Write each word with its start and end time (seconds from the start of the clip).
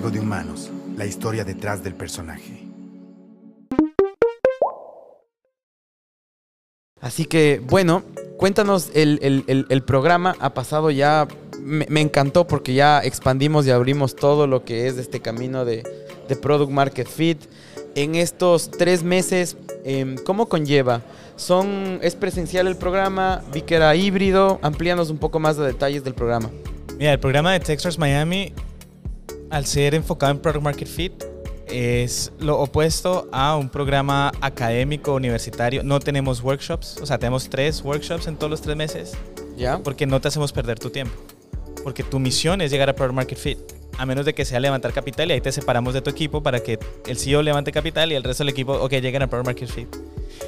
Juego 0.00 0.12
de 0.14 0.20
Humanos, 0.20 0.70
la 0.96 1.06
historia 1.06 1.42
detrás 1.44 1.82
del 1.82 1.92
personaje. 1.92 2.64
Así 7.00 7.24
que, 7.24 7.60
bueno, 7.64 8.04
cuéntanos, 8.36 8.92
el, 8.94 9.18
el- 9.22 9.42
el- 9.48 9.66
el 9.68 9.82
programa 9.82 10.36
ha 10.38 10.54
pasado 10.54 10.92
ya, 10.92 11.26
me, 11.60 11.84
me 11.88 12.00
encantó 12.00 12.46
porque 12.46 12.74
ya 12.74 13.00
expandimos 13.00 13.66
y 13.66 13.72
abrimos 13.72 14.14
todo 14.14 14.46
lo 14.46 14.64
que 14.64 14.86
es 14.86 14.98
este 14.98 15.18
camino 15.18 15.64
de, 15.64 15.82
de 16.28 16.36
Product 16.36 16.70
Market 16.70 17.08
Fit. 17.08 17.38
En 17.96 18.14
estos 18.14 18.70
tres 18.70 19.02
meses, 19.02 19.56
em, 19.84 20.14
¿cómo 20.24 20.48
conlleva? 20.48 21.02
Son, 21.34 21.98
¿Es 22.02 22.14
presencial 22.14 22.68
el 22.68 22.76
programa? 22.76 23.42
Vi 23.52 23.62
que 23.62 23.74
era 23.74 23.96
híbrido. 23.96 24.60
Amplíanos 24.62 25.10
un 25.10 25.18
poco 25.18 25.40
más 25.40 25.56
de 25.56 25.66
detalles 25.66 26.04
del 26.04 26.14
programa. 26.14 26.50
Mira, 26.98 27.12
el 27.12 27.18
programa 27.20 27.52
de 27.52 27.58
Texas 27.60 27.98
Miami, 27.98 28.52
al 29.50 29.66
ser 29.66 29.94
enfocado 29.94 30.32
en 30.32 30.38
Product 30.38 30.62
Market 30.62 30.88
Fit, 30.88 31.12
es 31.68 32.32
lo 32.38 32.58
opuesto 32.60 33.28
a 33.30 33.56
un 33.56 33.68
programa 33.68 34.32
académico 34.40 35.14
universitario. 35.14 35.82
No 35.82 36.00
tenemos 36.00 36.42
workshops, 36.42 36.98
o 37.02 37.06
sea, 37.06 37.18
tenemos 37.18 37.48
tres 37.50 37.82
workshops 37.82 38.26
en 38.26 38.36
todos 38.36 38.50
los 38.50 38.60
tres 38.62 38.76
meses, 38.76 39.12
¿Ya? 39.56 39.78
porque 39.78 40.06
no 40.06 40.20
te 40.20 40.28
hacemos 40.28 40.52
perder 40.52 40.78
tu 40.78 40.90
tiempo. 40.90 41.14
Porque 41.84 42.02
tu 42.02 42.18
misión 42.18 42.60
es 42.60 42.70
llegar 42.70 42.88
a 42.88 42.94
Product 42.94 43.14
Market 43.14 43.38
Fit, 43.38 43.58
a 43.98 44.06
menos 44.06 44.24
de 44.24 44.34
que 44.34 44.44
sea 44.44 44.60
levantar 44.60 44.92
capital 44.92 45.28
y 45.30 45.34
ahí 45.34 45.40
te 45.40 45.52
separamos 45.52 45.92
de 45.94 46.00
tu 46.00 46.08
equipo 46.10 46.42
para 46.42 46.60
que 46.60 46.78
el 47.06 47.18
CEO 47.18 47.42
levante 47.42 47.70
capital 47.72 48.12
y 48.12 48.14
el 48.14 48.22
resto 48.24 48.44
del 48.44 48.50
equipo, 48.50 48.72
ok, 48.74 48.92
lleguen 48.92 49.22
a 49.22 49.26
Product 49.28 49.46
Market 49.46 49.68
Fit. 49.68 49.88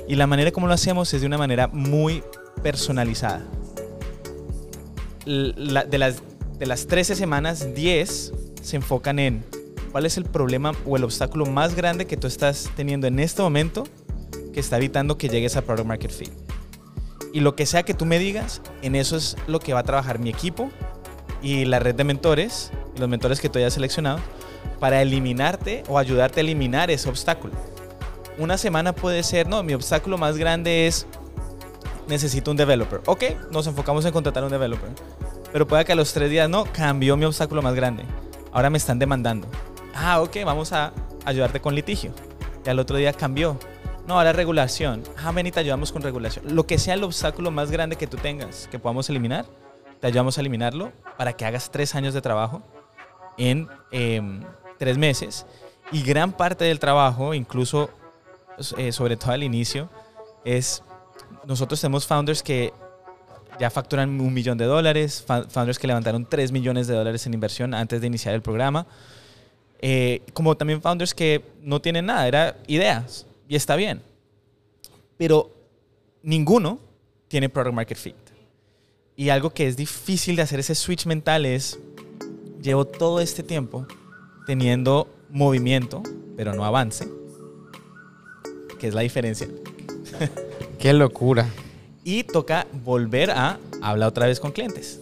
Y 0.08 0.14
la 0.16 0.26
manera 0.26 0.50
como 0.52 0.66
lo 0.68 0.72
hacemos 0.74 1.12
es 1.14 1.20
de 1.20 1.26
una 1.26 1.38
manera 1.38 1.68
muy 1.68 2.22
personalizada. 2.62 3.42
La- 5.26 5.84
de, 5.84 5.98
las, 5.98 6.22
de 6.58 6.66
las 6.66 6.86
13 6.86 7.14
semanas, 7.14 7.74
10 7.74 8.32
se 8.62 8.76
enfocan 8.76 9.18
en 9.18 9.44
cuál 9.92 10.06
es 10.06 10.16
el 10.16 10.24
problema 10.24 10.72
o 10.86 10.96
el 10.96 11.04
obstáculo 11.04 11.46
más 11.46 11.74
grande 11.74 12.06
que 12.06 12.16
tú 12.16 12.26
estás 12.26 12.70
teniendo 12.76 13.06
en 13.06 13.18
este 13.18 13.42
momento 13.42 13.84
que 14.52 14.60
está 14.60 14.76
evitando 14.76 15.18
que 15.18 15.28
llegues 15.28 15.56
a 15.56 15.62
Product 15.62 15.86
Market 15.86 16.10
Fit. 16.10 16.30
Y 17.32 17.40
lo 17.40 17.54
que 17.54 17.66
sea 17.66 17.84
que 17.84 17.94
tú 17.94 18.06
me 18.06 18.18
digas, 18.18 18.60
en 18.82 18.96
eso 18.96 19.16
es 19.16 19.36
lo 19.46 19.60
que 19.60 19.72
va 19.72 19.80
a 19.80 19.84
trabajar 19.84 20.18
mi 20.18 20.30
equipo 20.30 20.70
y 21.42 21.64
la 21.64 21.78
red 21.78 21.94
de 21.94 22.04
mentores, 22.04 22.72
los 22.98 23.08
mentores 23.08 23.40
que 23.40 23.48
tú 23.48 23.58
hayas 23.58 23.74
seleccionado, 23.74 24.18
para 24.80 25.00
eliminarte 25.02 25.84
o 25.88 25.98
ayudarte 25.98 26.40
a 26.40 26.42
eliminar 26.42 26.90
ese 26.90 27.08
obstáculo. 27.08 27.54
Una 28.38 28.58
semana 28.58 28.94
puede 28.94 29.22
ser, 29.22 29.48
no, 29.48 29.62
mi 29.62 29.74
obstáculo 29.74 30.18
más 30.18 30.36
grande 30.38 30.86
es 30.86 31.06
necesito 32.08 32.50
un 32.50 32.56
developer. 32.56 33.00
Ok, 33.06 33.24
nos 33.50 33.66
enfocamos 33.66 34.04
en 34.04 34.12
contratar 34.12 34.42
un 34.42 34.50
developer. 34.50 34.90
Pero 35.52 35.66
puede 35.66 35.84
que 35.84 35.92
a 35.92 35.96
los 35.96 36.12
tres 36.12 36.30
días, 36.30 36.48
no, 36.48 36.64
cambió 36.64 37.16
mi 37.16 37.24
obstáculo 37.24 37.62
más 37.62 37.74
grande. 37.74 38.04
Ahora 38.52 38.70
me 38.70 38.78
están 38.78 38.98
demandando. 38.98 39.48
Ah, 39.94 40.20
ok, 40.20 40.38
vamos 40.44 40.72
a 40.72 40.92
ayudarte 41.24 41.60
con 41.60 41.74
litigio. 41.74 42.12
Y 42.64 42.68
al 42.68 42.78
otro 42.78 42.96
día 42.96 43.12
cambió. 43.12 43.58
No, 44.06 44.18
ahora 44.18 44.32
regulación. 44.32 45.02
Ah, 45.22 45.30
ven 45.32 45.46
y 45.46 45.52
te 45.52 45.60
ayudamos 45.60 45.92
con 45.92 46.02
regulación. 46.02 46.54
Lo 46.54 46.66
que 46.66 46.78
sea 46.78 46.94
el 46.94 47.04
obstáculo 47.04 47.50
más 47.50 47.70
grande 47.70 47.96
que 47.96 48.06
tú 48.06 48.16
tengas, 48.16 48.68
que 48.70 48.78
podamos 48.78 49.08
eliminar, 49.08 49.46
te 50.00 50.06
ayudamos 50.06 50.38
a 50.38 50.40
eliminarlo 50.40 50.92
para 51.16 51.34
que 51.34 51.44
hagas 51.44 51.70
tres 51.70 51.94
años 51.94 52.14
de 52.14 52.20
trabajo 52.20 52.62
en 53.36 53.68
em, 53.92 54.42
tres 54.78 54.98
meses. 54.98 55.46
Y 55.92 56.02
gran 56.02 56.32
parte 56.32 56.64
del 56.64 56.78
trabajo, 56.78 57.34
incluso 57.34 57.90
eh, 58.76 58.92
sobre 58.92 59.16
todo 59.16 59.32
al 59.32 59.42
inicio, 59.42 59.88
es 60.44 60.82
nosotros 61.44 61.80
tenemos 61.80 62.06
founders 62.06 62.42
que 62.42 62.72
ya 63.58 63.70
facturan 63.70 64.20
un 64.20 64.32
millón 64.32 64.58
de 64.58 64.64
dólares, 64.64 65.24
founders 65.26 65.78
que 65.78 65.86
levantaron 65.86 66.26
3 66.26 66.52
millones 66.52 66.86
de 66.86 66.94
dólares 66.94 67.26
en 67.26 67.34
inversión 67.34 67.74
antes 67.74 68.00
de 68.00 68.06
iniciar 68.06 68.34
el 68.34 68.42
programa, 68.42 68.86
eh, 69.80 70.22
como 70.32 70.56
también 70.56 70.82
founders 70.82 71.14
que 71.14 71.42
no 71.62 71.80
tienen 71.80 72.06
nada, 72.06 72.28
era 72.28 72.56
ideas, 72.66 73.26
y 73.48 73.56
está 73.56 73.76
bien. 73.76 74.02
Pero 75.16 75.50
ninguno 76.22 76.78
tiene 77.28 77.48
product 77.48 77.74
market 77.74 77.98
fit. 77.98 78.16
Y 79.16 79.28
algo 79.28 79.50
que 79.50 79.66
es 79.66 79.76
difícil 79.76 80.36
de 80.36 80.42
hacer 80.42 80.60
ese 80.60 80.74
switch 80.74 81.06
mental 81.06 81.44
es, 81.44 81.78
llevo 82.62 82.84
todo 82.84 83.20
este 83.20 83.42
tiempo 83.42 83.86
teniendo 84.46 85.08
movimiento, 85.28 86.02
pero 86.36 86.54
no 86.54 86.64
avance, 86.64 87.06
que 88.78 88.88
es 88.88 88.94
la 88.94 89.02
diferencia. 89.02 89.46
Qué 90.78 90.92
locura. 90.92 91.46
Y 92.04 92.24
toca 92.24 92.66
volver 92.84 93.30
a 93.30 93.58
hablar 93.82 94.08
otra 94.08 94.26
vez 94.26 94.40
con 94.40 94.52
clientes. 94.52 95.00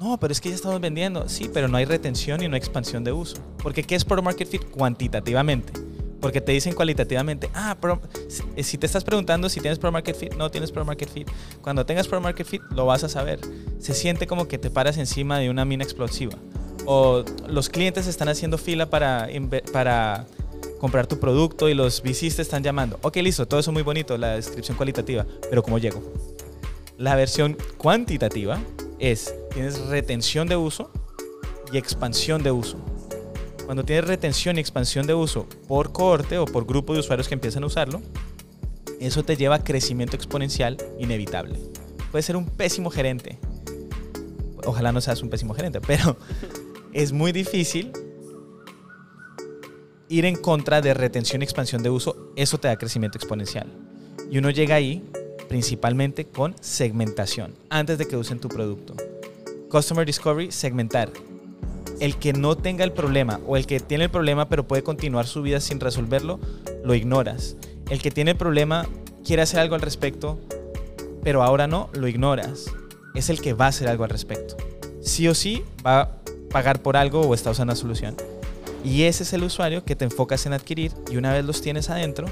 No, 0.00 0.18
pero 0.18 0.32
es 0.32 0.40
que 0.40 0.48
ya 0.50 0.54
estamos 0.56 0.80
vendiendo. 0.80 1.28
Sí, 1.28 1.48
pero 1.52 1.68
no 1.68 1.76
hay 1.76 1.84
retención 1.84 2.42
y 2.42 2.48
no 2.48 2.54
hay 2.54 2.58
expansión 2.58 3.04
de 3.04 3.12
uso. 3.12 3.36
Porque 3.62 3.82
¿qué 3.84 3.94
es 3.94 4.04
Product 4.04 4.24
Market 4.24 4.48
Fit? 4.48 4.64
Cuantitativamente. 4.70 5.72
Porque 6.20 6.40
te 6.40 6.52
dicen 6.52 6.74
cualitativamente, 6.74 7.50
ah, 7.54 7.76
pro- 7.78 8.00
si- 8.62 8.78
te 8.78 8.86
estás 8.86 9.04
preguntando 9.04 9.48
si 9.50 9.60
tienes 9.60 9.78
Product 9.78 9.92
Market 9.92 10.16
Fit, 10.16 10.34
no 10.34 10.50
tienes 10.50 10.72
Product 10.72 10.86
Market 10.88 11.08
Fit. 11.10 11.28
Cuando 11.60 11.84
tengas 11.86 12.08
Product 12.08 12.24
Market 12.24 12.46
Fit, 12.46 12.62
lo 12.70 12.86
vas 12.86 13.04
a 13.04 13.08
saber. 13.08 13.40
Se 13.78 13.92
siente 13.94 14.26
como 14.26 14.48
que 14.48 14.56
te 14.58 14.70
paras 14.70 14.96
encima 14.96 15.38
de 15.38 15.50
una 15.50 15.64
mina 15.64 15.84
explosiva. 15.84 16.32
O 16.86 17.24
los 17.46 17.68
clientes 17.68 18.06
están 18.06 18.28
haciendo 18.28 18.58
fila 18.58 18.88
para 18.90 20.26
comprar 20.84 21.06
tu 21.06 21.18
producto 21.18 21.70
y 21.70 21.72
los 21.72 22.02
VCs 22.02 22.40
están 22.40 22.62
llamando. 22.62 22.98
Ok, 23.00 23.16
listo, 23.16 23.48
todo 23.48 23.58
eso 23.58 23.72
muy 23.72 23.80
bonito, 23.82 24.18
la 24.18 24.34
descripción 24.34 24.76
cualitativa, 24.76 25.24
pero 25.48 25.62
¿cómo 25.62 25.78
llego? 25.78 26.02
La 26.98 27.16
versión 27.16 27.56
cuantitativa 27.78 28.60
es, 28.98 29.34
tienes 29.54 29.78
retención 29.86 30.46
de 30.46 30.56
uso 30.56 30.90
y 31.72 31.78
expansión 31.78 32.42
de 32.42 32.50
uso. 32.50 32.76
Cuando 33.64 33.82
tienes 33.82 34.06
retención 34.06 34.58
y 34.58 34.60
expansión 34.60 35.06
de 35.06 35.14
uso 35.14 35.48
por 35.66 35.90
cohorte 35.90 36.36
o 36.36 36.44
por 36.44 36.66
grupo 36.66 36.92
de 36.92 37.00
usuarios 37.00 37.28
que 37.28 37.34
empiezan 37.34 37.62
a 37.62 37.66
usarlo, 37.68 38.02
eso 39.00 39.22
te 39.22 39.38
lleva 39.38 39.54
a 39.54 39.64
crecimiento 39.64 40.16
exponencial 40.16 40.76
inevitable. 40.98 41.58
Puedes 42.10 42.26
ser 42.26 42.36
un 42.36 42.44
pésimo 42.44 42.90
gerente. 42.90 43.38
Ojalá 44.66 44.92
no 44.92 45.00
seas 45.00 45.22
un 45.22 45.30
pésimo 45.30 45.54
gerente, 45.54 45.80
pero 45.80 46.18
es 46.92 47.12
muy 47.12 47.32
difícil 47.32 47.90
ir 50.14 50.26
en 50.26 50.36
contra 50.36 50.80
de 50.80 50.94
retención 50.94 51.42
y 51.42 51.44
expansión 51.44 51.82
de 51.82 51.90
uso. 51.90 52.30
Eso 52.36 52.58
te 52.58 52.68
da 52.68 52.76
crecimiento 52.76 53.18
exponencial. 53.18 53.66
Y 54.30 54.38
uno 54.38 54.50
llega 54.50 54.76
ahí 54.76 55.02
principalmente 55.48 56.24
con 56.24 56.54
segmentación, 56.60 57.54
antes 57.68 57.98
de 57.98 58.06
que 58.06 58.16
usen 58.16 58.38
tu 58.38 58.48
producto. 58.48 58.94
Customer 59.68 60.06
Discovery, 60.06 60.52
segmentar. 60.52 61.10
El 61.98 62.16
que 62.16 62.32
no 62.32 62.56
tenga 62.56 62.84
el 62.84 62.92
problema 62.92 63.40
o 63.46 63.56
el 63.56 63.66
que 63.66 63.80
tiene 63.80 64.04
el 64.04 64.10
problema 64.10 64.48
pero 64.48 64.66
puede 64.66 64.82
continuar 64.82 65.26
su 65.26 65.42
vida 65.42 65.60
sin 65.60 65.80
resolverlo, 65.80 66.38
lo 66.84 66.94
ignoras. 66.94 67.56
El 67.90 68.00
que 68.00 68.10
tiene 68.10 68.32
el 68.32 68.36
problema 68.36 68.86
quiere 69.24 69.42
hacer 69.42 69.60
algo 69.60 69.74
al 69.74 69.80
respecto, 69.80 70.38
pero 71.24 71.42
ahora 71.42 71.66
no, 71.66 71.90
lo 71.92 72.06
ignoras. 72.06 72.66
Es 73.16 73.30
el 73.30 73.40
que 73.40 73.52
va 73.52 73.66
a 73.66 73.68
hacer 73.68 73.88
algo 73.88 74.04
al 74.04 74.10
respecto. 74.10 74.56
Sí 75.02 75.26
o 75.26 75.34
sí 75.34 75.64
va 75.84 76.00
a 76.00 76.10
pagar 76.50 76.82
por 76.82 76.96
algo 76.96 77.20
o 77.20 77.34
está 77.34 77.50
usando 77.50 77.72
la 77.72 77.76
solución. 77.76 78.16
Y 78.84 79.04
ese 79.04 79.22
es 79.22 79.32
el 79.32 79.42
usuario 79.42 79.84
que 79.84 79.96
te 79.96 80.04
enfocas 80.04 80.44
en 80.44 80.52
adquirir 80.52 80.92
y 81.10 81.16
una 81.16 81.32
vez 81.32 81.44
los 81.44 81.62
tienes 81.62 81.88
adentro, 81.88 82.26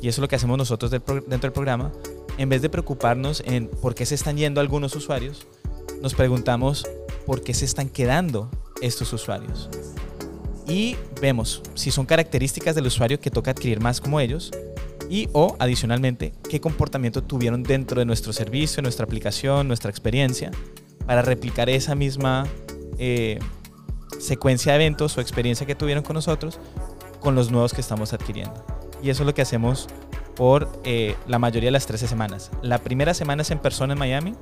y 0.00 0.08
eso 0.08 0.20
es 0.20 0.22
lo 0.22 0.28
que 0.28 0.36
hacemos 0.36 0.56
nosotros 0.56 0.92
dentro 0.92 1.22
del 1.26 1.52
programa, 1.52 1.92
en 2.38 2.48
vez 2.48 2.62
de 2.62 2.70
preocuparnos 2.70 3.42
en 3.44 3.66
por 3.66 3.96
qué 3.96 4.06
se 4.06 4.14
están 4.14 4.36
yendo 4.36 4.60
algunos 4.60 4.94
usuarios, 4.94 5.46
nos 6.00 6.14
preguntamos 6.14 6.86
por 7.26 7.42
qué 7.42 7.52
se 7.52 7.64
están 7.64 7.88
quedando 7.88 8.48
estos 8.80 9.12
usuarios. 9.12 9.68
Y 10.68 10.96
vemos 11.20 11.62
si 11.74 11.90
son 11.90 12.06
características 12.06 12.76
del 12.76 12.86
usuario 12.86 13.18
que 13.18 13.30
toca 13.30 13.50
adquirir 13.50 13.80
más 13.80 14.00
como 14.00 14.20
ellos 14.20 14.52
y 15.10 15.28
o 15.32 15.56
adicionalmente 15.58 16.32
qué 16.48 16.60
comportamiento 16.60 17.24
tuvieron 17.24 17.62
dentro 17.62 17.98
de 17.98 18.04
nuestro 18.04 18.32
servicio, 18.32 18.82
nuestra 18.82 19.04
aplicación, 19.04 19.66
nuestra 19.66 19.90
experiencia 19.90 20.52
para 21.06 21.22
replicar 21.22 21.70
esa 21.70 21.94
misma 21.94 22.46
eh, 22.98 23.38
secuencia 24.18 24.72
de 24.72 24.76
eventos 24.84 25.16
o 25.16 25.20
experiencia 25.20 25.66
que 25.66 25.74
tuvieron 25.74 26.02
con 26.04 26.14
nosotros 26.14 26.58
con 27.20 27.34
los 27.34 27.50
nuevos 27.50 27.72
que 27.74 27.80
estamos 27.80 28.12
adquiriendo. 28.12 28.64
Y 29.02 29.10
eso 29.10 29.22
es 29.22 29.26
lo 29.26 29.34
que 29.34 29.42
hacemos 29.42 29.88
por 30.36 30.70
eh, 30.84 31.16
la 31.26 31.38
mayoría 31.38 31.68
de 31.68 31.72
las 31.72 31.86
13 31.86 32.06
semanas. 32.08 32.50
La 32.62 32.78
primera 32.78 33.12
semana 33.14 33.42
es 33.42 33.50
en 33.50 33.58
persona 33.58 33.92
en 33.94 33.98
Miami, 33.98 34.34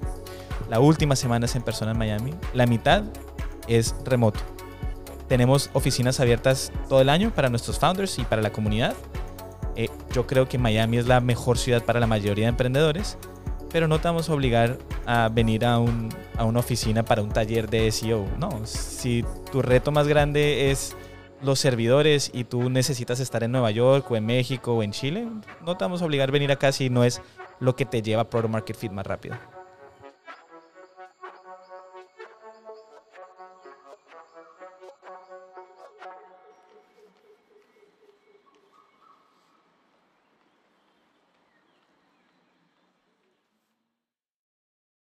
la 0.69 0.81
última 0.81 1.17
semana 1.17 1.47
es 1.47 1.55
en 1.57 1.63
persona 1.63 1.93
en 1.93 1.99
Miami, 1.99 2.35
la 2.55 2.67
mitad 2.67 3.05
es 3.67 3.95
remoto. 4.05 4.41
Tenemos 5.29 5.71
oficinas 5.73 6.21
abiertas 6.21 6.71
todo 6.89 7.01
el 7.01 7.09
año 7.09 7.33
para 7.35 7.49
nuestros 7.49 7.79
founders 7.79 8.19
y 8.19 8.25
para 8.25 8.43
la 8.43 8.53
comunidad. 8.53 8.95
Eh, 9.75 9.89
yo 10.13 10.27
creo 10.27 10.49
que 10.49 10.57
Miami 10.59 10.99
es 10.99 11.07
la 11.07 11.21
mejor 11.21 11.59
ciudad 11.59 11.83
para 11.85 11.99
la 12.01 12.07
mayoría 12.07 12.45
de 12.47 12.51
emprendedores, 12.51 13.19
pero 13.71 13.89
no 13.89 13.99
te 13.99 14.09
vamos 14.09 14.29
a 14.31 14.33
obligar 14.35 14.79
a 15.07 15.29
venir 15.29 15.65
a, 15.65 15.79
un- 15.79 16.09
a 16.39 16.45
una 16.45 16.61
oficina 16.61 17.05
para 17.05 17.23
un 17.23 17.31
taller 17.31 17.69
de 17.69 17.91
SEO. 17.91 18.27
No, 18.39 18.65
si 18.65 19.25
tu 19.51 19.63
reto 19.63 19.93
más 19.93 20.09
grande 20.09 20.71
es 20.71 20.97
los 21.43 21.59
servidores 21.59 22.31
y 22.33 22.45
tú 22.45 22.71
necesitas 22.71 23.21
estar 23.21 23.43
en 23.43 23.53
Nueva 23.53 23.71
York 23.71 24.11
o 24.11 24.17
en 24.17 24.27
México 24.27 24.75
o 24.75 24.83
en 24.83 24.93
Chile, 24.93 25.27
no 25.65 25.77
te 25.77 25.85
vamos 25.85 26.03
a 26.03 26.05
obligar 26.07 26.29
a 26.29 26.33
venir 26.33 26.51
acá 26.51 26.73
si 26.73 26.91
no 26.91 27.05
es 27.05 27.21
lo 27.61 27.77
que 27.77 27.85
te 27.85 28.03
lleva 28.03 28.23
a 28.23 28.31
Product 28.31 28.53
Market 28.53 28.77
Fit 28.77 28.93
más 28.93 29.07
rápido. 29.07 29.37